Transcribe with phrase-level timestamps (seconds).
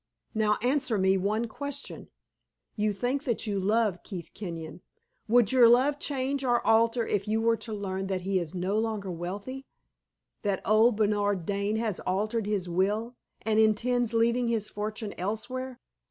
[0.33, 2.09] Now, answer me one question.
[2.75, 4.81] You think that you love Keith Kenyon
[5.27, 8.79] would your love change or alter if you were to learn that he is no
[8.79, 9.67] longer wealthy;
[10.41, 15.79] that old Bernard Dane has altered his will, and intends leaving his fortune elsewhere?